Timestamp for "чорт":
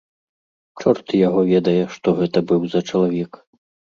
0.83-1.07